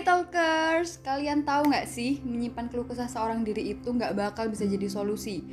Talkers, 0.00 1.00
kalian 1.04 1.44
tahu 1.44 1.68
nggak 1.68 1.84
sih 1.84 2.24
menyimpan 2.24 2.72
keluh 2.72 2.88
kesah 2.88 3.08
seorang 3.08 3.44
diri 3.44 3.76
itu 3.76 3.88
nggak 3.92 4.16
bakal 4.16 4.48
bisa 4.48 4.64
jadi 4.64 4.88
solusi? 4.88 5.44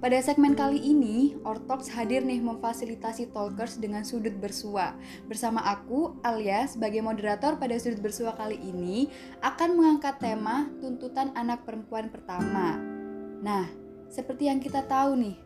Pada 0.00 0.16
segmen 0.24 0.56
kali 0.56 0.80
ini, 0.80 1.36
Ortox 1.44 1.92
hadir 1.92 2.24
nih 2.24 2.40
memfasilitasi 2.40 3.36
Talkers 3.36 3.76
dengan 3.76 4.00
sudut 4.00 4.32
bersua. 4.40 4.96
Bersama 5.28 5.60
aku, 5.60 6.16
alias 6.24 6.72
sebagai 6.72 7.04
moderator 7.04 7.60
pada 7.60 7.76
sudut 7.76 8.00
bersua 8.00 8.32
kali 8.32 8.56
ini, 8.56 9.12
akan 9.44 9.76
mengangkat 9.76 10.16
tema 10.16 10.72
tuntutan 10.80 11.36
anak 11.36 11.68
perempuan 11.68 12.08
pertama. 12.08 12.80
Nah, 13.44 13.68
seperti 14.08 14.48
yang 14.48 14.56
kita 14.56 14.88
tahu 14.88 15.20
nih, 15.20 15.36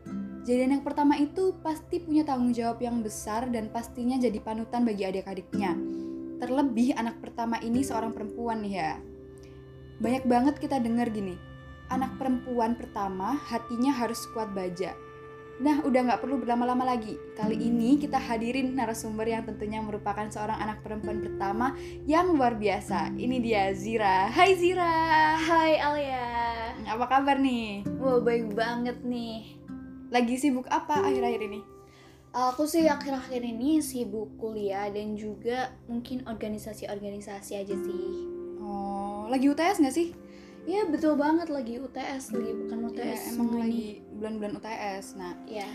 jadi 0.46 0.71
anak 0.71 0.86
pertama 0.86 1.18
itu 1.18 1.59
pasti 1.59 1.98
punya 1.98 2.23
tanggung 2.23 2.55
jawab 2.55 2.79
yang 2.79 3.02
besar 3.02 3.50
dan 3.50 3.75
pastinya 3.75 4.14
jadi 4.22 4.39
panutan 4.39 4.86
bagi 4.86 5.02
adik-adiknya. 5.02 6.04
Terlebih 6.40 6.96
anak 6.98 7.22
pertama 7.22 7.61
ini 7.62 7.86
seorang 7.86 8.11
perempuan 8.11 8.62
nih 8.64 8.74
ya. 8.74 8.93
Banyak 10.02 10.24
banget 10.26 10.54
kita 10.58 10.82
dengar 10.82 11.08
gini, 11.14 11.38
anak 11.88 12.18
perempuan 12.18 12.74
pertama 12.74 13.38
hatinya 13.46 13.94
harus 13.94 14.26
kuat 14.34 14.50
baja. 14.50 14.93
Nah, 15.54 15.86
udah 15.86 16.00
nggak 16.02 16.18
perlu 16.18 16.43
berlama-lama 16.43 16.82
lagi. 16.82 17.14
Kali 17.38 17.54
ini 17.54 17.94
kita 17.94 18.18
hadirin 18.18 18.74
narasumber 18.74 19.22
yang 19.30 19.46
tentunya 19.46 19.79
merupakan 19.79 20.26
seorang 20.26 20.58
anak 20.58 20.82
perempuan 20.82 21.22
pertama 21.22 21.79
yang 22.10 22.35
luar 22.35 22.58
biasa. 22.58 23.14
Ini 23.14 23.36
dia 23.38 23.71
Zira. 23.71 24.26
Hai 24.35 24.58
Zira. 24.58 25.38
Hai 25.38 25.79
Alia. 25.79 26.26
Apa 26.90 27.07
kabar 27.07 27.38
nih? 27.38 27.86
Wah, 28.02 28.18
baik 28.18 28.50
banget 28.50 28.98
nih. 29.07 29.54
Lagi 30.10 30.35
sibuk 30.43 30.66
apa 30.66 31.07
akhir-akhir 31.07 31.46
ini? 31.46 31.74
Aku 32.34 32.66
sih 32.66 32.91
akhir-akhir 32.91 33.47
ini 33.47 33.78
sibuk 33.78 34.27
kuliah 34.42 34.91
dan 34.91 35.14
juga 35.14 35.70
mungkin 35.86 36.27
organisasi-organisasi 36.27 37.54
aja 37.54 37.76
sih. 37.78 38.06
Oh, 38.58 39.30
lagi 39.30 39.46
UTS 39.46 39.78
nggak 39.78 39.94
sih? 39.94 40.10
Ya 40.66 40.82
betul 40.82 41.14
banget 41.14 41.46
lagi 41.46 41.78
UTS 41.78 42.34
lagi 42.34 42.50
bukan 42.58 42.91
UTS. 42.91 43.22
Ya, 43.22 43.38
emang 43.38 43.54
lagi 43.54 44.02
bulan-bulan 44.18 44.58
UTS. 44.58 45.14
Nah, 45.14 45.38
ya. 45.46 45.70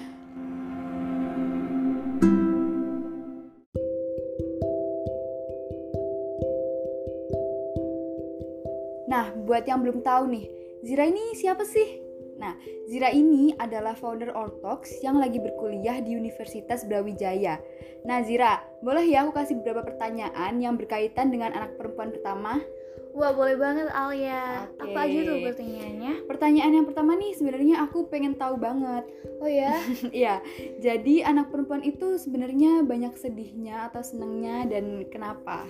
Nah, 9.08 9.32
buat 9.48 9.64
yang 9.64 9.80
belum 9.80 10.04
tahu 10.04 10.28
nih, 10.28 10.46
Zira 10.84 11.08
ini 11.08 11.40
siapa 11.40 11.64
sih? 11.64 12.09
Nah, 12.40 12.56
Zira 12.88 13.12
ini 13.12 13.52
adalah 13.60 13.94
founder 13.94 14.32
Ortox 14.32 15.04
yang 15.04 15.20
lagi 15.20 15.38
berkuliah 15.38 16.00
di 16.00 16.16
Universitas 16.16 16.88
Brawijaya. 16.88 17.60
Nah, 18.08 18.24
Zira, 18.24 18.64
boleh 18.80 19.06
ya 19.06 19.28
aku 19.28 19.36
kasih 19.36 19.60
beberapa 19.60 19.84
pertanyaan 19.84 20.58
yang 20.64 20.80
berkaitan 20.80 21.30
dengan 21.30 21.52
anak 21.52 21.76
perempuan 21.76 22.16
pertama? 22.16 22.64
Wah, 23.10 23.34
boleh 23.34 23.58
banget 23.58 23.90
Alia. 23.90 24.70
Okay. 24.78 24.94
Apa 24.94 25.00
aja 25.10 25.20
tuh 25.26 25.38
pertanyaannya? 25.42 26.14
Pertanyaan 26.30 26.72
yang 26.78 26.86
pertama 26.86 27.12
nih 27.18 27.32
sebenarnya 27.36 27.76
aku 27.84 28.06
pengen 28.08 28.38
tahu 28.38 28.56
banget. 28.56 29.04
Oh 29.42 29.50
ya? 29.50 29.76
Iya. 30.16 30.40
jadi 30.80 31.28
anak 31.28 31.50
perempuan 31.50 31.82
itu 31.82 32.22
sebenarnya 32.22 32.86
banyak 32.86 33.12
sedihnya 33.18 33.92
atau 33.92 34.06
senangnya 34.06 34.70
dan 34.70 35.04
kenapa? 35.10 35.66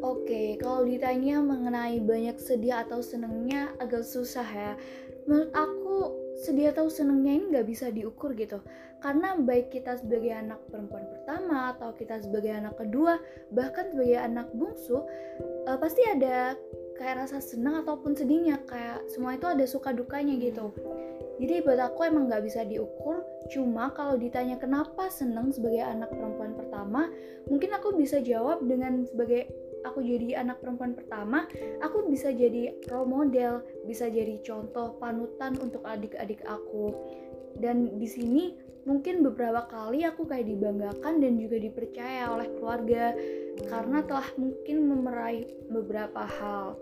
Oke, 0.00 0.56
kalau 0.56 0.88
ditanya 0.88 1.44
mengenai 1.44 2.00
banyak 2.00 2.40
sedih 2.40 2.88
atau 2.88 3.04
senangnya 3.04 3.76
agak 3.76 4.00
susah 4.00 4.48
ya 4.48 4.72
menurut 5.30 5.54
aku 5.54 5.96
sedih 6.42 6.74
atau 6.74 6.90
senengnya 6.90 7.38
ini 7.38 7.44
nggak 7.54 7.68
bisa 7.70 7.86
diukur 7.94 8.34
gitu. 8.34 8.58
Karena 8.98 9.38
baik 9.38 9.70
kita 9.70 10.02
sebagai 10.02 10.34
anak 10.34 10.58
perempuan 10.66 11.06
pertama 11.06 11.70
atau 11.70 11.94
kita 11.94 12.18
sebagai 12.18 12.50
anak 12.50 12.74
kedua 12.74 13.22
bahkan 13.54 13.86
sebagai 13.94 14.18
anak 14.18 14.50
bungsu 14.52 15.06
uh, 15.70 15.78
pasti 15.78 16.02
ada 16.02 16.58
kayak 16.98 17.24
rasa 17.24 17.38
senang 17.40 17.80
ataupun 17.86 18.12
sedihnya 18.12 18.60
kayak 18.68 19.06
semua 19.08 19.38
itu 19.38 19.46
ada 19.46 19.64
suka 19.64 19.94
dukanya 19.94 20.34
gitu. 20.36 20.74
Jadi 21.40 21.64
buat 21.64 21.80
aku 21.80 22.10
emang 22.10 22.28
nggak 22.28 22.44
bisa 22.44 22.66
diukur 22.66 23.24
cuma 23.48 23.88
kalau 23.96 24.18
ditanya 24.20 24.60
kenapa 24.60 25.08
seneng 25.08 25.48
sebagai 25.54 25.80
anak 25.80 26.12
perempuan 26.12 26.52
pertama 26.52 27.08
mungkin 27.48 27.72
aku 27.72 27.96
bisa 27.96 28.20
jawab 28.20 28.60
dengan 28.68 29.08
sebagai 29.08 29.48
aku 29.84 30.04
jadi 30.04 30.42
anak 30.44 30.60
perempuan 30.60 30.92
pertama, 30.92 31.46
aku 31.80 32.08
bisa 32.08 32.30
jadi 32.32 32.76
role 32.88 33.08
model, 33.08 33.64
bisa 33.84 34.08
jadi 34.08 34.40
contoh 34.44 34.96
panutan 35.00 35.56
untuk 35.60 35.84
adik-adik 35.86 36.40
aku. 36.44 36.92
Dan 37.58 37.98
di 37.98 38.08
sini 38.08 38.44
mungkin 38.88 39.20
beberapa 39.20 39.68
kali 39.68 40.08
aku 40.08 40.24
kayak 40.24 40.48
dibanggakan 40.48 41.20
dan 41.20 41.36
juga 41.36 41.60
dipercaya 41.60 42.32
oleh 42.32 42.48
keluarga 42.56 43.12
karena 43.68 44.00
telah 44.06 44.28
mungkin 44.40 44.76
memerai 44.88 45.44
beberapa 45.68 46.24
hal. 46.24 46.78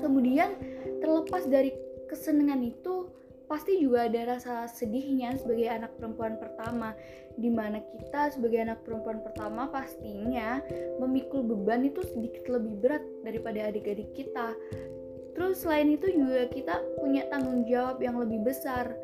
Kemudian 0.00 0.56
terlepas 1.04 1.44
dari 1.44 1.76
kesenangan 2.08 2.64
itu, 2.64 3.12
pasti 3.52 3.84
juga 3.84 4.08
ada 4.08 4.32
rasa 4.32 4.64
sedihnya 4.64 5.36
sebagai 5.36 5.68
anak 5.68 5.92
perempuan 6.00 6.40
pertama 6.40 6.96
di 7.36 7.52
mana 7.52 7.84
kita 7.84 8.32
sebagai 8.32 8.64
anak 8.64 8.80
perempuan 8.80 9.20
pertama 9.20 9.68
pastinya 9.68 10.64
memikul 10.96 11.44
beban 11.44 11.84
itu 11.84 12.00
sedikit 12.00 12.48
lebih 12.48 12.80
berat 12.80 13.04
daripada 13.20 13.68
adik-adik 13.68 14.08
kita. 14.16 14.56
Terus 15.36 15.60
selain 15.60 15.92
itu 15.92 16.08
juga 16.08 16.48
kita 16.48 16.80
punya 16.96 17.28
tanggung 17.28 17.68
jawab 17.68 18.00
yang 18.00 18.16
lebih 18.16 18.40
besar 18.40 18.96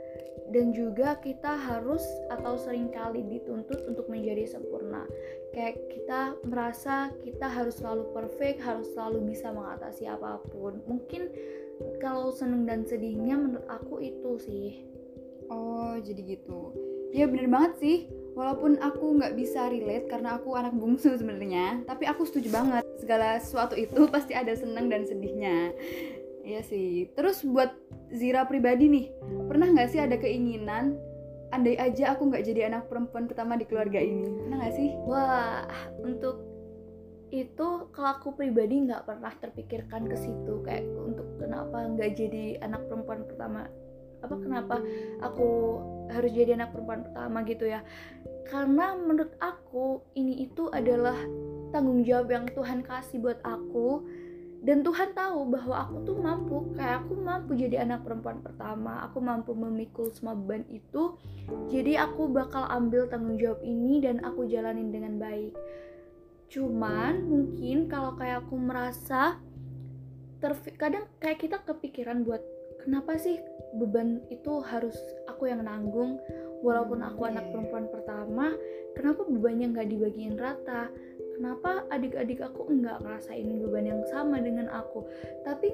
dan 0.49 0.73
juga 0.73 1.21
kita 1.21 1.53
harus 1.53 2.01
atau 2.33 2.57
sering 2.57 2.89
kali 2.89 3.21
dituntut 3.29 3.85
untuk 3.85 4.09
menjadi 4.09 4.49
sempurna. 4.49 5.05
Kayak 5.53 5.77
kita 5.93 6.21
merasa 6.49 7.13
kita 7.21 7.53
harus 7.53 7.77
selalu 7.77 8.17
perfect 8.17 8.65
harus 8.65 8.89
selalu 8.97 9.29
bisa 9.37 9.53
mengatasi 9.53 10.09
apa 10.09 10.41
pun. 10.49 10.81
Mungkin 10.89 11.29
kalau 11.99 12.31
seneng 12.35 12.67
dan 12.67 12.87
sedihnya 12.87 13.35
menurut 13.39 13.67
aku 13.71 14.03
itu 14.03 14.33
sih 14.43 14.69
oh 15.51 15.97
jadi 15.99 16.39
gitu 16.39 16.75
ya 17.13 17.25
bener 17.25 17.49
banget 17.49 17.73
sih 17.81 17.97
walaupun 18.37 18.79
aku 18.79 19.19
nggak 19.19 19.35
bisa 19.35 19.67
relate 19.73 20.07
karena 20.07 20.39
aku 20.39 20.55
anak 20.55 20.77
bungsu 20.77 21.17
sebenarnya 21.17 21.83
tapi 21.89 22.05
aku 22.07 22.29
setuju 22.29 22.53
banget 22.53 22.85
segala 23.01 23.41
sesuatu 23.41 23.75
itu 23.75 24.07
pasti 24.15 24.37
ada 24.37 24.53
seneng 24.55 24.93
dan 24.93 25.09
sedihnya 25.09 25.73
Iya 26.49 26.65
sih. 26.65 27.13
Terus 27.13 27.45
buat 27.45 27.77
Zira 28.09 28.49
pribadi 28.49 28.89
nih, 28.89 29.13
pernah 29.53 29.69
nggak 29.69 29.93
sih 29.93 30.01
ada 30.01 30.17
keinginan 30.17 30.97
andai 31.53 31.77
aja 31.77 32.17
aku 32.17 32.33
nggak 32.33 32.45
jadi 32.45 32.73
anak 32.73 32.89
perempuan 32.89 33.29
pertama 33.29 33.61
di 33.61 33.69
keluarga 33.69 34.01
ini? 34.01 34.25
Pernah 34.25 34.57
nggak 34.57 34.75
sih? 34.81 34.89
Wah, 35.05 35.69
untuk 36.01 36.41
itu 37.29 37.69
kalau 37.93 38.17
aku 38.17 38.33
pribadi 38.33 38.89
nggak 38.89 39.05
pernah 39.05 39.29
terpikirkan 39.37 40.09
ke 40.09 40.17
situ 40.17 40.65
kayak 40.65 40.89
untuk 40.97 41.29
kenapa 41.79 41.95
nggak 41.95 42.13
jadi 42.19 42.45
anak 42.67 42.83
perempuan 42.91 43.23
pertama? 43.23 43.61
Apa 44.19 44.35
kenapa 44.43 44.77
aku 45.23 45.49
harus 46.11 46.35
jadi 46.35 46.59
anak 46.59 46.75
perempuan 46.75 47.07
pertama 47.07 47.47
gitu 47.47 47.71
ya? 47.71 47.87
Karena 48.51 48.99
menurut 48.99 49.31
aku 49.39 50.03
ini 50.19 50.43
itu 50.43 50.67
adalah 50.75 51.15
tanggung 51.71 52.03
jawab 52.03 52.35
yang 52.35 52.47
Tuhan 52.51 52.83
kasih 52.83 53.23
buat 53.23 53.39
aku. 53.47 54.03
Dan 54.59 54.83
Tuhan 54.83 55.15
tahu 55.15 55.55
bahwa 55.55 55.87
aku 55.87 56.03
tuh 56.03 56.19
mampu 56.19 56.75
kayak 56.75 57.07
aku 57.07 57.15
mampu 57.15 57.55
jadi 57.55 57.87
anak 57.87 58.03
perempuan 58.03 58.43
pertama 58.43 59.07
aku 59.07 59.23
mampu 59.23 59.55
memikul 59.55 60.11
semua 60.11 60.35
beban 60.35 60.67
itu 60.67 61.15
jadi 61.71 62.03
aku 62.03 62.27
bakal 62.27 62.67
ambil 62.67 63.07
tanggung 63.07 63.39
jawab 63.39 63.63
ini 63.63 64.03
dan 64.03 64.19
aku 64.27 64.51
jalanin 64.51 64.91
dengan 64.91 65.15
baik. 65.23 65.55
Cuman 66.51 67.23
mungkin 67.31 67.87
kalau 67.87 68.19
kayak 68.19 68.51
aku 68.51 68.59
merasa 68.59 69.39
kadang 70.79 71.05
kayak 71.19 71.43
kita 71.43 71.59
kepikiran 71.67 72.23
buat 72.23 72.43
kenapa 72.83 73.19
sih 73.19 73.39
beban 73.77 74.23
itu 74.33 74.63
harus 74.65 74.97
aku 75.29 75.51
yang 75.51 75.67
nanggung? 75.67 76.19
Walaupun 76.59 77.07
aku 77.07 77.23
anak 77.31 77.47
perempuan 77.55 77.87
pertama 77.87 78.55
kenapa 78.99 79.23
bebannya 79.27 79.75
nggak 79.75 79.89
dibagiin 79.95 80.39
rata? 80.39 80.91
Kenapa 81.39 81.87
adik-adik 81.95 82.43
aku 82.43 82.67
nggak 82.67 82.99
ngerasain 82.99 83.47
beban 83.63 83.87
yang 83.87 84.03
sama 84.11 84.43
dengan 84.43 84.67
aku? 84.75 85.07
Tapi 85.47 85.71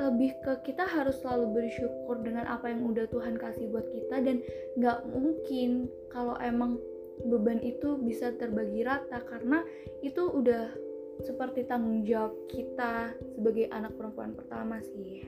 lebih 0.00 0.32
ke 0.40 0.72
kita 0.72 0.88
harus 0.88 1.20
selalu 1.20 1.60
bersyukur 1.60 2.24
dengan 2.24 2.48
apa 2.48 2.72
yang 2.72 2.88
udah 2.88 3.04
Tuhan 3.12 3.36
kasih 3.36 3.68
buat 3.68 3.84
kita 3.92 4.24
dan 4.24 4.40
nggak 4.80 4.98
mungkin 5.12 5.92
kalau 6.08 6.40
emang 6.40 6.80
beban 7.28 7.60
itu 7.60 8.00
bisa 8.00 8.32
terbagi 8.40 8.80
rata 8.80 9.20
karena 9.28 9.60
itu 10.00 10.24
udah 10.24 10.72
seperti 11.22 11.68
tanggung 11.68 12.02
jawab 12.04 12.34
kita 12.48 13.14
sebagai 13.36 13.68
anak 13.70 13.94
perempuan 13.96 14.32
pertama 14.32 14.80
sih 14.82 15.24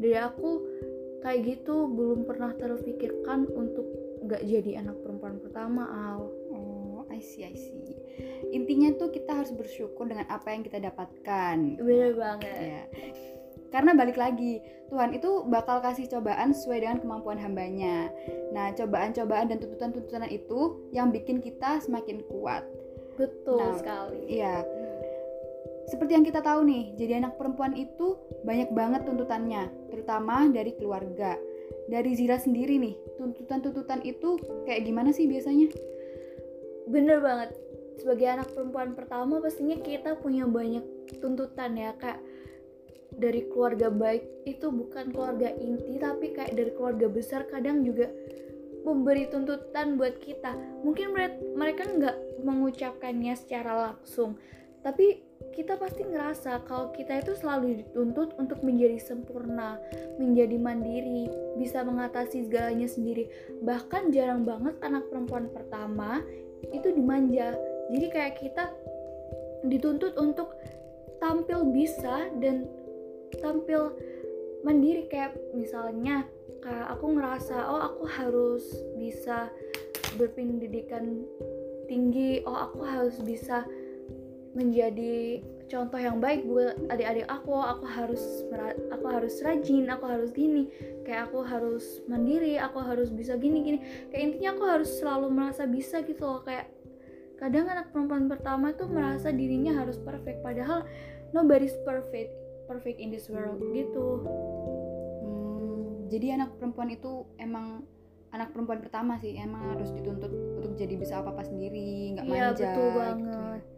dari 0.00 0.16
aku 0.18 0.64
kayak 1.22 1.40
gitu 1.46 1.88
belum 1.88 2.28
pernah 2.28 2.52
terpikirkan 2.56 3.48
untuk 3.52 3.86
gak 4.28 4.44
jadi 4.44 4.80
anak 4.80 4.96
perempuan 5.04 5.40
pertama 5.40 5.84
Al 5.88 6.28
oh 6.52 7.04
I 7.12 7.20
see 7.20 7.44
I 7.44 7.54
see 7.56 7.96
intinya 8.52 8.92
tuh 8.96 9.12
kita 9.12 9.44
harus 9.44 9.52
bersyukur 9.52 10.08
dengan 10.08 10.28
apa 10.32 10.52
yang 10.52 10.64
kita 10.64 10.80
dapatkan 10.80 11.80
bener 11.80 12.12
banget 12.16 12.54
ya 12.56 12.82
karena 13.74 13.90
balik 13.90 14.14
lagi, 14.14 14.62
Tuhan 14.86 15.18
itu 15.18 15.42
bakal 15.50 15.82
kasih 15.82 16.06
cobaan 16.06 16.54
sesuai 16.54 16.86
dengan 16.86 17.02
kemampuan 17.02 17.42
hambanya. 17.42 18.06
Nah, 18.54 18.70
cobaan-cobaan 18.70 19.50
dan 19.50 19.58
tuntutan-tuntutan 19.58 20.30
itu 20.30 20.78
yang 20.94 21.10
bikin 21.10 21.42
kita 21.42 21.82
semakin 21.82 22.22
kuat. 22.30 22.62
Betul 23.18 23.58
nah, 23.58 23.74
sekali. 23.74 24.30
Iya. 24.30 24.62
Seperti 25.84 26.16
yang 26.16 26.24
kita 26.24 26.40
tahu 26.40 26.64
nih, 26.64 26.96
jadi 26.96 27.20
anak 27.20 27.36
perempuan 27.36 27.76
itu 27.76 28.16
banyak 28.44 28.72
banget 28.72 29.04
tuntutannya, 29.04 29.68
terutama 29.92 30.48
dari 30.48 30.72
keluarga. 30.76 31.36
Dari 31.84 32.16
Zira 32.16 32.40
sendiri 32.40 32.80
nih, 32.80 32.96
tuntutan-tuntutan 33.20 34.00
itu 34.04 34.40
kayak 34.64 34.88
gimana 34.88 35.12
sih 35.12 35.28
biasanya? 35.28 35.68
Bener 36.88 37.20
banget. 37.20 37.52
Sebagai 38.00 38.26
anak 38.26 38.48
perempuan 38.56 38.96
pertama 38.96 39.38
pastinya 39.38 39.76
kita 39.78 40.16
punya 40.18 40.48
banyak 40.48 40.82
tuntutan 41.20 41.76
ya 41.78 41.94
kak 41.94 42.18
dari 43.14 43.46
keluarga 43.46 43.92
baik 43.92 44.44
itu 44.48 44.66
bukan 44.74 45.14
keluarga 45.14 45.54
inti 45.54 45.98
tapi 46.02 46.34
kayak 46.34 46.58
dari 46.58 46.72
keluarga 46.74 47.06
besar 47.06 47.46
kadang 47.46 47.86
juga 47.86 48.10
memberi 48.82 49.30
tuntutan 49.30 49.96
buat 49.96 50.18
kita 50.20 50.82
mungkin 50.82 51.14
mereka 51.56 51.86
nggak 51.86 52.16
mengucapkannya 52.42 53.34
secara 53.38 53.72
langsung 53.90 54.36
tapi 54.84 55.22
kita 55.52 55.76
pasti 55.76 56.02
ngerasa 56.02 56.64
kalau 56.64 56.90
kita 56.96 57.20
itu 57.20 57.36
selalu 57.36 57.84
dituntut 57.84 58.34
untuk 58.40 58.64
menjadi 58.64 58.98
sempurna, 58.98 59.78
menjadi 60.16 60.56
mandiri, 60.56 61.28
bisa 61.60 61.84
mengatasi 61.84 62.48
segalanya 62.48 62.88
sendiri. 62.88 63.28
Bahkan 63.62 64.10
jarang 64.10 64.42
banget 64.42 64.74
anak 64.80 65.06
perempuan 65.12 65.52
pertama 65.52 66.24
itu 66.72 66.88
dimanja. 66.90 67.54
Jadi 67.92 68.06
kayak 68.08 68.34
kita 68.40 68.72
dituntut 69.68 70.16
untuk 70.16 70.56
tampil 71.20 71.68
bisa 71.70 72.28
dan 72.40 72.66
tampil 73.38 73.94
mandiri 74.64 75.06
kayak 75.08 75.36
misalnya 75.52 76.24
kayak 76.64 76.88
aku 76.96 77.16
ngerasa 77.16 77.56
oh 77.68 77.80
aku 77.84 78.04
harus 78.08 78.64
bisa 78.96 79.52
berpendidikan 80.16 81.26
tinggi, 81.84 82.40
oh 82.48 82.56
aku 82.56 82.80
harus 82.80 83.20
bisa 83.20 83.68
menjadi 84.54 85.42
contoh 85.66 85.98
yang 85.98 86.22
baik 86.22 86.46
buat 86.46 86.78
adik-adik 86.88 87.26
aku. 87.26 87.52
Aku 87.58 87.84
harus 87.84 88.22
aku 88.94 89.06
harus 89.10 89.34
rajin 89.42 89.90
aku 89.90 90.06
harus 90.06 90.30
gini. 90.30 90.70
Kayak 91.02 91.30
aku 91.30 91.42
harus 91.42 92.00
mandiri 92.06 92.56
aku 92.56 92.78
harus 92.80 93.10
bisa 93.10 93.36
gini 93.36 93.60
gini 93.60 93.78
kayak 94.08 94.22
intinya 94.32 94.50
aku 94.56 94.64
harus 94.64 94.90
selalu 95.02 95.26
merasa 95.34 95.66
bisa 95.66 96.00
gitu 96.06 96.22
loh. 96.22 96.40
Kayak 96.46 96.70
kadang 97.36 97.66
anak 97.66 97.90
perempuan 97.90 98.30
pertama 98.30 98.72
tuh 98.72 98.86
merasa 98.86 99.34
dirinya 99.34 99.74
harus 99.74 99.98
perfect 99.98 100.40
padahal 100.40 100.86
nobody's 101.34 101.74
perfect 101.82 102.30
perfect 102.70 103.02
in 103.02 103.10
this 103.10 103.26
world 103.26 103.60
gitu. 103.74 104.22
Hmm, 105.20 106.08
jadi 106.08 106.38
anak 106.40 106.56
perempuan 106.56 106.94
itu 106.94 107.26
emang 107.36 107.84
anak 108.34 108.50
perempuan 108.50 108.82
pertama 108.82 109.14
sih 109.22 109.38
emang 109.38 109.78
harus 109.78 109.94
dituntut 109.94 110.30
untuk 110.58 110.74
jadi 110.74 110.94
bisa 110.98 111.22
apa 111.22 111.30
apa 111.30 111.46
sendiri 111.46 112.18
nggak 112.18 112.26
iya, 112.26 112.32
manja 112.34 112.50
iya 112.50 112.66
betul 112.66 112.88
banget. 112.90 113.14
gitu 113.14 113.73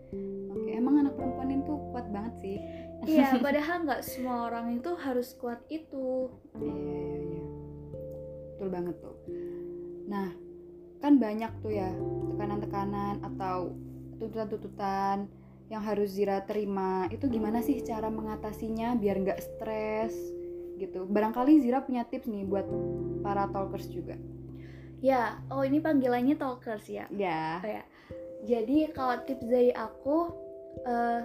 perempuan 1.26 1.50
itu 1.58 1.74
kuat 1.90 2.06
banget 2.14 2.34
sih. 2.38 2.56
Iya, 3.02 3.28
padahal 3.44 3.76
nggak 3.82 4.02
semua 4.06 4.46
orang 4.46 4.78
itu 4.78 4.90
harus 4.94 5.34
kuat 5.34 5.58
itu. 5.66 6.30
Iya, 6.54 6.74
iya, 6.78 7.18
iya. 7.34 7.42
Betul 8.54 8.68
banget 8.70 8.94
tuh. 9.02 9.16
Nah, 10.06 10.30
kan 11.02 11.18
banyak 11.18 11.50
tuh 11.60 11.74
ya 11.74 11.90
tekanan-tekanan 12.30 13.26
atau 13.26 13.74
tuntutan-tuntutan 14.22 15.26
yang 15.66 15.82
harus 15.82 16.14
Zira 16.14 16.46
terima. 16.46 17.10
Itu 17.10 17.26
gimana 17.26 17.58
sih 17.58 17.82
cara 17.82 18.06
mengatasinya 18.06 18.94
biar 18.94 19.18
nggak 19.18 19.42
stres 19.42 20.14
gitu? 20.78 21.10
Barangkali 21.10 21.58
Zira 21.58 21.82
punya 21.82 22.06
tips 22.06 22.30
nih 22.30 22.46
buat 22.46 22.64
para 23.26 23.50
talkers 23.50 23.90
juga. 23.90 24.14
Ya, 25.02 25.42
oh 25.52 25.60
ini 25.60 25.82
panggilannya 25.82 26.38
talkers 26.38 26.86
ya? 26.88 27.04
Ya. 27.12 27.60
Oh, 27.60 27.68
ya 27.68 27.82
jadi 28.46 28.94
kalau 28.94 29.18
tips 29.26 29.48
dari 29.50 29.74
aku 29.74 30.45
uh, 30.84 31.24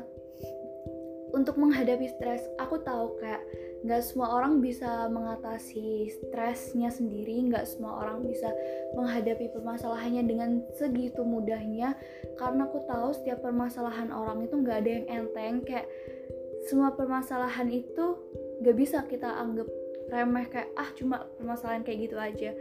untuk 1.32 1.56
menghadapi 1.56 2.12
stres 2.12 2.44
aku 2.60 2.80
tahu 2.84 3.16
kayak 3.24 3.42
nggak 3.82 4.04
semua 4.06 4.38
orang 4.38 4.62
bisa 4.62 5.10
mengatasi 5.10 6.14
stresnya 6.14 6.94
sendiri 6.94 7.50
nggak 7.50 7.66
semua 7.66 8.06
orang 8.06 8.22
bisa 8.22 8.52
menghadapi 8.94 9.50
permasalahannya 9.50 10.24
dengan 10.28 10.50
segitu 10.78 11.26
mudahnya. 11.26 11.98
Karena 12.38 12.70
aku 12.70 12.86
tahu 12.86 13.10
setiap 13.18 13.42
permasalahan 13.42 14.14
orang 14.14 14.46
itu 14.46 14.54
nggak 14.54 14.78
ada 14.86 14.90
yang 15.02 15.08
enteng 15.10 15.66
kayak 15.66 15.90
semua 16.70 16.94
permasalahan 16.94 17.74
itu 17.74 18.06
nggak 18.62 18.78
bisa 18.78 19.02
kita 19.10 19.26
anggap 19.26 19.66
remeh 20.12 20.46
kayak 20.52 20.70
ah 20.76 20.92
cuma 20.94 21.26
permasalahan 21.40 21.82
kayak 21.82 22.12
gitu 22.12 22.18
aja. 22.22 22.52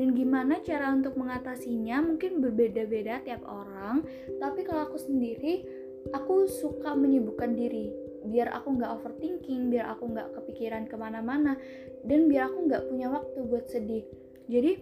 Dan 0.00 0.16
gimana 0.16 0.64
cara 0.64 0.94
untuk 0.96 1.18
mengatasinya? 1.18 2.00
Mungkin 2.00 2.40
berbeda-beda 2.40 3.20
tiap 3.26 3.44
orang. 3.44 4.06
Tapi 4.40 4.64
kalau 4.64 4.88
aku 4.88 4.96
sendiri 4.96 5.66
aku 6.10 6.48
suka 6.48 6.96
menyibukkan 6.96 7.52
diri 7.52 7.92
biar 8.20 8.52
aku 8.52 8.76
nggak 8.76 9.00
overthinking 9.00 9.72
biar 9.72 9.96
aku 9.96 10.12
nggak 10.12 10.28
kepikiran 10.36 10.84
ke 10.84 10.96
mana-mana 10.96 11.56
dan 12.04 12.28
biar 12.28 12.52
aku 12.52 12.68
nggak 12.68 12.82
punya 12.88 13.08
waktu 13.08 13.38
buat 13.48 13.66
sedih 13.68 14.04
jadi 14.48 14.80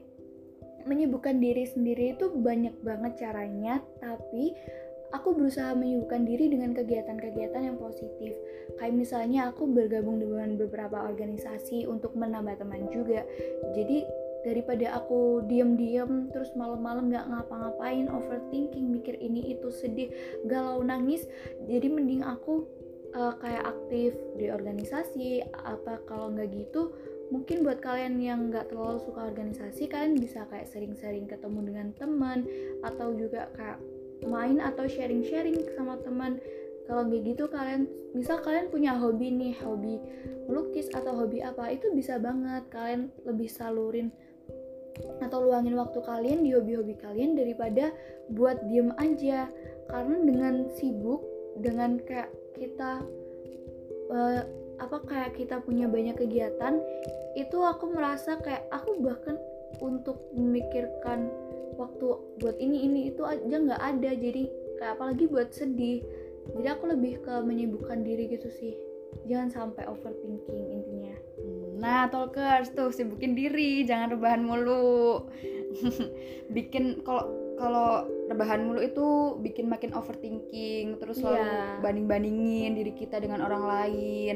menyibukkan 0.88 1.38
diri 1.38 1.68
sendiri 1.68 2.16
itu 2.16 2.32
banyak 2.32 2.74
banget 2.82 3.28
caranya 3.28 3.82
tapi 4.02 4.56
aku 5.12 5.32
berusaha 5.32 5.72
menyibukkan 5.72 6.24
diri 6.28 6.52
dengan 6.52 6.76
kegiatan-kegiatan 6.76 7.62
yang 7.64 7.78
positif. 7.80 8.36
Kayak 8.76 8.94
misalnya 8.96 9.48
aku 9.48 9.64
bergabung 9.64 10.20
dengan 10.20 10.60
beberapa 10.60 11.08
organisasi 11.08 11.88
untuk 11.88 12.12
menambah 12.12 12.60
teman 12.60 12.92
juga. 12.92 13.24
Jadi 13.72 14.04
daripada 14.46 14.98
aku 14.98 15.42
diem-diem 15.46 16.30
terus 16.30 16.54
malam-malam 16.54 17.10
nggak 17.10 17.26
ngapa-ngapain 17.26 18.06
overthinking 18.06 18.86
mikir 18.90 19.18
ini 19.18 19.58
itu 19.58 19.68
sedih 19.74 20.08
galau 20.46 20.82
nangis 20.82 21.26
jadi 21.66 21.90
mending 21.90 22.22
aku 22.22 22.66
uh, 23.16 23.34
kayak 23.40 23.64
aktif 23.64 24.12
di 24.36 24.50
organisasi. 24.52 25.44
Apa 25.54 26.02
kalau 26.04 26.32
nggak 26.32 26.52
gitu 26.52 26.92
mungkin 27.28 27.60
buat 27.60 27.84
kalian 27.84 28.16
yang 28.24 28.48
nggak 28.48 28.72
terlalu 28.72 29.04
suka 29.04 29.28
organisasi 29.28 29.84
kalian 29.84 30.16
bisa 30.16 30.48
kayak 30.48 30.64
sering-sering 30.64 31.28
ketemu 31.28 31.60
dengan 31.68 31.88
teman 31.92 32.48
atau 32.80 33.12
juga 33.12 33.52
kayak 33.52 33.76
main 34.24 34.56
atau 34.64 34.88
sharing-sharing 34.88 35.60
sama 35.76 36.00
teman 36.00 36.40
kalau 36.88 37.04
kayak 37.04 37.36
gitu 37.36 37.44
kalian 37.52 37.84
misal 38.16 38.40
kalian 38.40 38.72
punya 38.72 38.96
hobi 38.96 39.28
nih 39.28 39.54
hobi 39.60 40.00
melukis 40.48 40.88
atau 40.96 41.12
hobi 41.12 41.44
apa 41.44 41.68
itu 41.68 41.92
bisa 41.92 42.16
banget 42.16 42.64
kalian 42.72 43.12
lebih 43.28 43.52
salurin 43.52 44.08
atau 45.22 45.42
luangin 45.42 45.78
waktu 45.78 45.98
kalian 46.02 46.42
di 46.42 46.54
hobi-hobi 46.54 46.94
kalian 46.98 47.38
daripada 47.38 47.94
buat 48.32 48.58
diem 48.66 48.90
aja. 48.98 49.46
Karena 49.88 50.16
dengan 50.20 50.54
sibuk 50.76 51.24
dengan 51.58 51.98
kayak 52.04 52.30
kita 52.54 53.02
uh, 54.12 54.42
apa 54.78 54.96
kayak 55.08 55.34
kita 55.34 55.58
punya 55.64 55.90
banyak 55.90 56.14
kegiatan 56.14 56.78
itu 57.34 57.58
aku 57.58 57.90
merasa 57.90 58.38
kayak 58.38 58.68
aku 58.70 59.00
bahkan 59.02 59.34
untuk 59.82 60.22
memikirkan 60.34 61.30
waktu 61.78 62.06
buat 62.42 62.56
ini 62.58 62.86
ini 62.86 63.00
itu 63.10 63.22
aja 63.24 63.56
nggak 63.58 63.82
ada. 63.82 64.10
Jadi 64.12 64.42
kayak 64.78 64.92
apalagi 64.98 65.24
buat 65.26 65.50
sedih 65.50 66.04
jadi 66.56 66.78
aku 66.78 66.84
lebih 66.88 67.20
ke 67.20 67.34
menyibukkan 67.44 68.00
diri 68.00 68.30
gitu 68.32 68.48
sih. 68.48 68.74
Jangan 69.28 69.48
sampai 69.48 69.84
overthinking 69.88 70.64
intinya. 70.72 71.16
Nah 71.80 72.08
talkers 72.08 72.72
tuh 72.72 72.92
sibukin 72.92 73.36
diri 73.36 73.84
jangan 73.84 74.16
rebahan 74.16 74.42
mulu. 74.44 75.28
Bikin 76.56 77.04
kalau 77.04 77.28
kalau 77.58 78.06
rebahan 78.30 78.70
mulu 78.70 78.78
itu 78.78 79.34
bikin 79.42 79.66
makin 79.66 79.90
overthinking 79.90 80.94
terus 81.02 81.18
selalu 81.18 81.42
yeah. 81.42 81.82
banding-bandingin 81.82 82.78
diri 82.78 82.94
kita 82.94 83.18
dengan 83.18 83.42
orang 83.42 83.66
lain. 83.66 84.34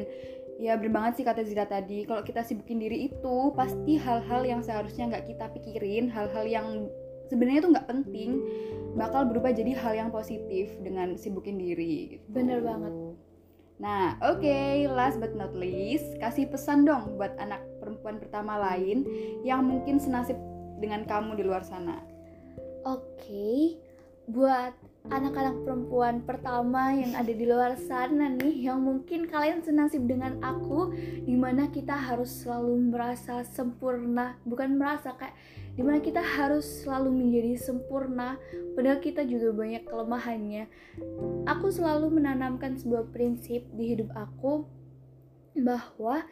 Ya 0.59 0.75
bener 0.75 0.91
banget 0.95 1.23
sih 1.23 1.25
kata 1.27 1.47
Zira 1.47 1.65
tadi. 1.71 2.03
Kalau 2.03 2.27
kita 2.27 2.43
sibukin 2.43 2.83
diri 2.83 3.07
itu 3.09 3.37
pasti 3.55 3.95
hal-hal 3.95 4.43
yang 4.43 4.61
seharusnya 4.61 5.07
nggak 5.11 5.27
kita 5.31 5.47
pikirin 5.55 6.11
hal-hal 6.11 6.45
yang 6.47 6.67
sebenarnya 7.31 7.65
itu 7.65 7.71
nggak 7.73 7.89
penting 7.89 8.31
bakal 8.93 9.25
berubah 9.29 9.53
jadi 9.57 9.73
hal 9.77 9.93
yang 9.97 10.11
positif 10.13 10.73
dengan 10.85 11.17
sibukin 11.17 11.57
diri 11.57 12.19
gitu. 12.19 12.27
bener 12.33 12.61
banget 12.61 12.93
nah 13.81 14.15
oke 14.23 14.39
okay, 14.39 14.87
last 14.87 15.19
but 15.19 15.35
not 15.35 15.51
least 15.57 16.07
kasih 16.21 16.47
pesan 16.47 16.87
dong 16.87 17.17
buat 17.19 17.35
anak 17.41 17.61
perempuan 17.81 18.21
pertama 18.21 18.61
lain 18.61 19.03
yang 19.43 19.65
mungkin 19.65 19.99
senasib 19.99 20.39
dengan 20.79 21.03
kamu 21.09 21.35
di 21.41 21.43
luar 21.43 21.65
sana 21.67 21.99
oke 22.87 23.03
okay. 23.19 23.81
buat 24.31 24.77
anak-anak 25.11 25.67
perempuan 25.67 26.23
pertama 26.23 26.95
yang 26.95 27.19
ada 27.19 27.33
di 27.35 27.43
luar 27.43 27.75
sana 27.75 28.31
nih 28.31 28.71
yang 28.71 28.79
mungkin 28.79 29.27
kalian 29.27 29.59
senasib 29.59 30.07
dengan 30.07 30.39
aku 30.47 30.95
di 31.27 31.35
mana 31.35 31.67
kita 31.75 31.91
harus 31.91 32.31
selalu 32.31 32.95
merasa 32.95 33.43
sempurna 33.43 34.39
bukan 34.47 34.79
merasa 34.79 35.19
kayak 35.19 35.35
di 35.73 35.81
mana 35.81 36.05
kita 36.05 36.21
harus 36.21 36.85
selalu 36.85 37.25
menjadi 37.25 37.57
sempurna 37.57 38.37
padahal 38.77 39.01
kita 39.01 39.25
juga 39.25 39.53
banyak 39.57 39.83
kelemahannya. 39.89 40.65
Aku 41.49 41.73
selalu 41.73 42.13
menanamkan 42.13 42.77
sebuah 42.77 43.09
prinsip 43.09 43.65
di 43.73 43.97
hidup 43.97 44.13
aku 44.13 44.69
bahwa 45.57 46.25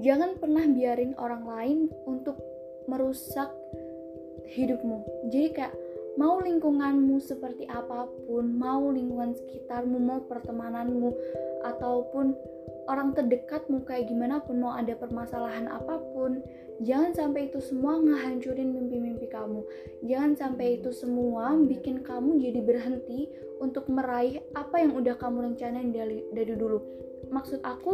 jangan 0.00 0.36
pernah 0.36 0.64
biarin 0.68 1.16
orang 1.16 1.44
lain 1.44 1.78
untuk 2.04 2.36
merusak 2.88 3.48
hidupmu. 4.52 5.30
Jadi 5.32 5.48
kayak 5.56 5.74
mau 6.14 6.38
lingkunganmu 6.38 7.18
seperti 7.18 7.66
apa 7.66 8.06
pun 8.28 8.54
mau 8.54 8.92
lingkungan 8.92 9.34
sekitarmu 9.34 9.98
mau 9.98 10.20
pertemananmu 10.28 11.10
ataupun 11.66 12.36
orang 12.90 13.16
terdekatmu 13.16 13.84
kayak 13.88 14.08
gimana 14.10 14.40
pun 14.44 14.60
mau 14.60 14.76
ada 14.76 14.92
permasalahan 14.96 15.68
apa 15.68 16.00
pun 16.12 16.44
jangan 16.84 17.14
sampai 17.14 17.48
itu 17.48 17.62
semua 17.62 17.96
ngehancurin 18.00 18.74
mimpi-mimpi 18.74 19.30
kamu. 19.30 19.62
Jangan 20.04 20.32
sampai 20.36 20.80
itu 20.80 20.90
semua 20.90 21.54
bikin 21.56 22.02
kamu 22.04 22.40
jadi 22.42 22.60
berhenti 22.60 23.30
untuk 23.62 23.88
meraih 23.88 24.42
apa 24.52 24.82
yang 24.82 24.98
udah 24.98 25.14
kamu 25.16 25.52
rencanain 25.52 25.90
dari, 25.94 26.26
dari 26.34 26.54
dulu. 26.54 26.82
Maksud 27.30 27.62
aku 27.64 27.92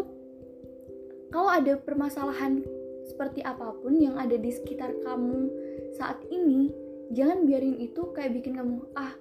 kalau 1.31 1.51
ada 1.55 1.79
permasalahan 1.79 2.65
seperti 3.07 3.43
apa 3.43 3.75
pun 3.79 3.99
yang 3.99 4.19
ada 4.19 4.35
di 4.35 4.51
sekitar 4.51 4.95
kamu 5.03 5.51
saat 5.95 6.19
ini 6.31 6.71
jangan 7.11 7.47
biarin 7.47 7.79
itu 7.79 8.11
kayak 8.15 8.39
bikin 8.39 8.59
kamu 8.59 8.83
ah 8.95 9.15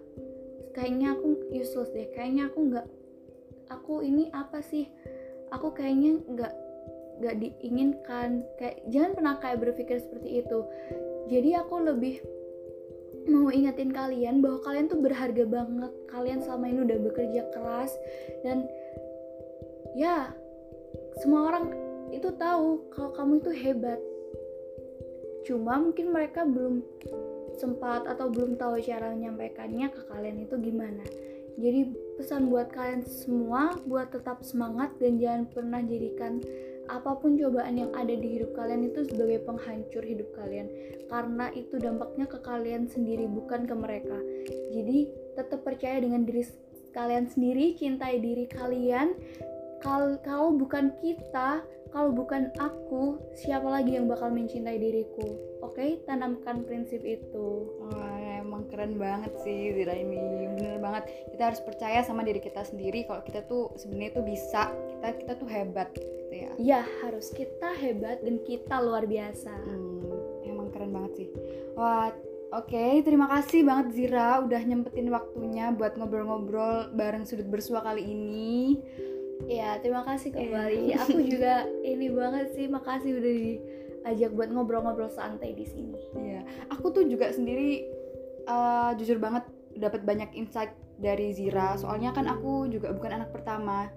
kayaknya 0.78 1.18
aku 1.18 1.38
useless 1.50 1.90
deh 1.94 2.06
kayaknya 2.14 2.50
aku 2.50 2.60
nggak 2.70 2.88
aku 3.74 4.06
ini 4.06 4.30
apa 4.34 4.62
sih 4.62 4.86
aku 5.54 5.74
kayaknya 5.74 6.22
nggak 6.26 6.54
nggak 7.20 7.36
diinginkan. 7.40 8.30
Kayak 8.58 8.78
jangan 8.90 9.12
pernah 9.16 9.36
kayak 9.44 9.60
berpikir 9.62 9.98
seperti 10.00 10.42
itu. 10.42 10.60
Jadi 11.30 11.50
aku 11.60 11.76
lebih 11.84 12.16
mau 13.30 13.52
ingetin 13.54 13.94
kalian 13.94 14.42
bahwa 14.42 14.64
kalian 14.66 14.88
tuh 14.90 15.00
berharga 15.04 15.46
banget. 15.46 15.92
Kalian 16.10 16.40
selama 16.42 16.66
ini 16.72 16.80
udah 16.88 17.00
bekerja 17.04 17.42
keras 17.54 17.92
dan 18.42 18.66
ya 19.94 20.32
semua 21.22 21.52
orang 21.54 21.76
itu 22.10 22.34
tahu 22.40 22.90
kalau 22.96 23.12
kamu 23.14 23.34
itu 23.44 23.52
hebat. 23.54 24.00
Cuma 25.46 25.78
mungkin 25.78 26.14
mereka 26.14 26.46
belum 26.46 26.82
sempat 27.60 28.08
atau 28.08 28.32
belum 28.32 28.56
tahu 28.56 28.80
cara 28.80 29.12
menyampaikannya 29.12 29.92
ke 29.92 30.02
kalian 30.08 30.48
itu 30.48 30.56
gimana. 30.58 31.04
Jadi 31.60 31.92
pesan 32.20 32.52
buat 32.52 32.68
kalian 32.76 33.08
semua 33.08 33.80
buat 33.88 34.12
tetap 34.12 34.44
semangat 34.44 34.92
dan 35.00 35.16
jangan 35.16 35.48
pernah 35.48 35.80
jadikan 35.80 36.44
apa 36.92 37.16
pun 37.16 37.40
cobaan 37.40 37.80
yang 37.80 37.96
ada 37.96 38.12
di 38.12 38.36
hidup 38.36 38.52
kalian 38.60 38.92
itu 38.92 39.08
sebagai 39.08 39.48
penghancur 39.48 40.04
hidup 40.04 40.28
kalian 40.36 40.68
karena 41.08 41.48
itu 41.56 41.80
dampaknya 41.80 42.28
ke 42.28 42.44
kalian 42.44 42.92
sendiri 42.92 43.24
bukan 43.24 43.64
ke 43.64 43.72
mereka 43.72 44.20
jadi 44.76 45.08
tetap 45.40 45.64
percaya 45.64 46.04
dengan 46.04 46.28
diri 46.28 46.44
kalian 46.92 47.32
sendiri 47.32 47.80
cintai 47.80 48.20
diri 48.20 48.52
kalian 48.52 49.16
kalau 49.80 50.52
bukan 50.52 50.92
kita 51.00 51.64
kalau 51.90 52.14
bukan 52.14 52.54
aku, 52.62 53.18
siapa 53.34 53.66
lagi 53.66 53.98
yang 53.98 54.06
bakal 54.06 54.30
mencintai 54.30 54.78
diriku? 54.78 55.26
Oke, 55.66 55.74
okay? 55.74 55.90
tanamkan 56.06 56.62
prinsip 56.62 57.02
itu. 57.02 57.66
Emang 58.50 58.66
keren 58.66 58.98
banget 58.98 59.30
sih 59.46 59.78
Zira 59.78 59.94
ini. 59.94 60.50
Bener 60.58 60.82
banget. 60.82 61.06
Kita 61.30 61.54
harus 61.54 61.62
percaya 61.62 62.02
sama 62.02 62.26
diri 62.26 62.42
kita 62.42 62.66
sendiri 62.66 63.06
kalau 63.06 63.22
kita 63.22 63.46
tuh 63.46 63.70
sebenarnya 63.78 64.18
tuh 64.18 64.26
bisa. 64.26 64.74
Kita 64.74 65.08
kita 65.22 65.34
tuh 65.38 65.50
hebat 65.54 65.94
gitu 65.94 66.34
ya. 66.34 66.52
Iya, 66.58 66.82
harus 67.06 67.30
kita 67.30 67.78
hebat 67.78 68.26
dan 68.26 68.42
kita 68.42 68.82
luar 68.82 69.06
biasa. 69.06 69.54
Hmm, 69.54 70.50
emang 70.50 70.74
keren 70.74 70.90
banget 70.90 71.12
sih. 71.22 71.30
Wah, 71.78 72.10
Oke, 72.50 72.74
okay, 72.74 73.06
terima 73.06 73.30
kasih 73.30 73.62
banget 73.62 73.94
Zira 73.94 74.42
udah 74.42 74.58
nyempetin 74.58 75.14
waktunya 75.14 75.70
buat 75.70 75.94
ngobrol-ngobrol 75.94 76.90
bareng 76.98 77.22
sudut 77.22 77.46
bersua 77.46 77.86
kali 77.86 78.02
ini. 78.02 78.82
Iya, 79.46 79.78
terima 79.86 80.02
kasih 80.02 80.34
kembali. 80.34 80.90
Iya. 80.90 80.98
Aku 81.06 81.22
juga 81.30 81.70
ini 81.86 82.10
banget 82.10 82.58
sih, 82.58 82.66
makasih 82.66 83.22
udah 83.22 83.34
diajak 83.38 84.32
buat 84.34 84.50
ngobrol-ngobrol 84.50 85.14
santai 85.14 85.54
di 85.54 85.62
sini. 85.70 86.02
Iya, 86.18 86.42
aku 86.74 86.90
tuh 86.90 87.06
juga 87.06 87.30
sendiri 87.30 87.86
uh, 88.50 88.92
jujur 88.98 89.22
banget 89.22 89.46
dapat 89.78 90.02
banyak 90.04 90.34
insight 90.34 90.74
dari 90.98 91.32
Zira. 91.32 91.78
Soalnya 91.78 92.12
kan 92.12 92.26
aku 92.26 92.68
juga 92.68 92.92
bukan 92.92 93.22
anak 93.22 93.30
pertama. 93.32 93.88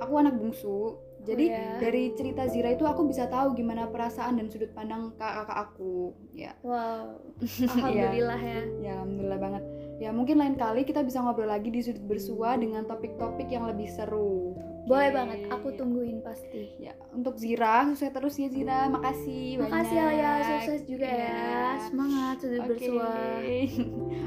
Aku 0.00 0.16
anak 0.16 0.40
bungsu. 0.40 0.96
Jadi 1.28 1.50
oh, 1.50 1.52
ya. 1.52 1.76
dari 1.82 2.16
cerita 2.16 2.48
Zira 2.48 2.72
itu 2.72 2.88
aku 2.88 3.04
bisa 3.04 3.28
tahu 3.28 3.52
gimana 3.52 3.90
perasaan 3.90 4.40
dan 4.40 4.48
sudut 4.48 4.72
pandang 4.72 5.12
kakak-kakak 5.20 5.58
aku. 5.68 6.16
Ya. 6.32 6.56
Wow. 6.64 7.20
Alhamdulillah 7.76 8.40
ya. 8.40 8.62
Ya, 8.80 8.92
alhamdulillah 9.02 9.40
banget. 9.42 9.62
Ya, 9.98 10.10
mungkin 10.14 10.38
lain 10.38 10.54
kali 10.54 10.86
kita 10.86 11.02
bisa 11.02 11.20
ngobrol 11.20 11.50
lagi 11.50 11.68
di 11.68 11.82
sudut 11.82 12.06
bersua 12.06 12.54
dengan 12.56 12.86
topik-topik 12.86 13.50
yang 13.50 13.66
lebih 13.66 13.90
seru. 13.90 14.56
Boleh 14.88 15.10
banget, 15.12 15.38
aku 15.52 15.68
tungguin 15.76 16.24
pasti. 16.24 16.72
Ya, 16.80 16.96
untuk 17.12 17.36
Zira, 17.36 17.84
sukses 17.92 18.08
terus 18.08 18.34
ya 18.40 18.48
Zira. 18.48 18.88
Makasih 18.88 19.60
Makasih 19.60 19.96
ya, 20.00 20.32
sukses 20.40 20.80
juga 20.88 21.04
ya. 21.04 21.28
ya. 21.28 21.64
Semangat 21.84 22.36
sudah 22.40 22.60
okay. 22.64 22.68
bersua. 22.72 23.04
Oke, 23.04 23.52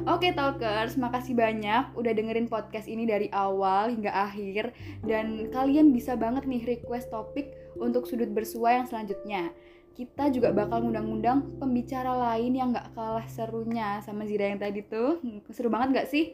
okay, 0.13 0.31
talkers, 0.37 0.93
makasih 1.01 1.33
banyak 1.33 1.83
udah 1.97 2.11
dengerin 2.13 2.45
podcast 2.45 2.85
ini 2.85 3.09
dari 3.09 3.27
awal 3.33 3.89
hingga 3.89 4.13
akhir 4.13 4.69
dan 5.01 5.49
kalian 5.49 5.89
bisa 5.89 6.13
banget 6.13 6.45
nih 6.45 6.77
request 6.77 7.09
topik 7.09 7.57
untuk 7.81 8.05
sudut 8.05 8.29
bersua 8.29 8.77
yang 8.77 8.85
selanjutnya 8.85 9.49
kita 9.91 10.31
juga 10.31 10.55
bakal 10.55 10.87
ngundang-ngundang 10.87 11.59
pembicara 11.59 12.15
lain 12.15 12.55
yang 12.55 12.71
gak 12.71 12.95
kalah 12.95 13.27
serunya 13.27 13.99
sama 13.99 14.23
Zira 14.23 14.47
yang 14.47 14.57
tadi 14.57 14.81
tuh. 14.87 15.19
Seru 15.51 15.67
banget 15.67 16.01
gak 16.01 16.07
sih? 16.09 16.31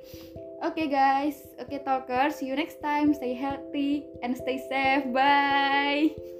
Oke 0.57 0.73
okay 0.73 0.87
guys, 0.89 1.37
oke 1.61 1.69
okay, 1.69 1.79
talkers, 1.85 2.41
see 2.41 2.49
you 2.49 2.55
next 2.57 2.81
time. 2.81 3.13
Stay 3.13 3.37
healthy 3.37 4.09
and 4.25 4.33
stay 4.33 4.57
safe. 4.57 5.05
Bye. 5.13 6.36